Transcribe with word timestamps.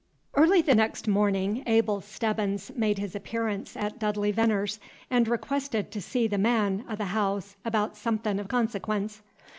Early 0.33 0.63
the 0.63 0.73
next 0.73 1.07
morning 1.07 1.61
Abel 1.67 2.01
Stebbins 2.01 2.71
made 2.75 2.97
his 2.97 3.15
appearance 3.15 3.77
at 3.77 3.99
Dudley 3.99 4.31
Veneer's, 4.31 4.79
and 5.11 5.27
requested 5.27 5.91
to 5.91 6.01
see 6.01 6.27
the 6.27 6.39
maan 6.39 6.83
o' 6.89 6.95
the 6.95 7.05
haouse 7.13 7.55
abaout 7.63 7.95
somethin' 7.95 8.39
o' 8.39 8.45
consequence. 8.45 9.21